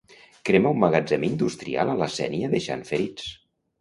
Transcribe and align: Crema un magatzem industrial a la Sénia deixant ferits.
Crema 0.49 0.69
un 0.75 0.79
magatzem 0.83 1.27
industrial 1.27 1.93
a 1.93 1.99
la 2.01 2.09
Sénia 2.17 2.51
deixant 2.55 2.87
ferits. 2.93 3.29